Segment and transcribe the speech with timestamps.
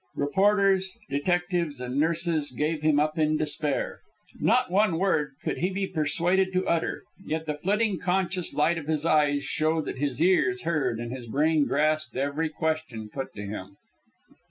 [0.15, 3.99] Reporters, detectives, and nurses gave him up in despair.
[4.39, 8.87] Not one word could he be persuaded to utter; yet the flitting conscious light of
[8.87, 13.43] his eyes showed that his ears heard and his brain grasped every question put to
[13.43, 13.77] him.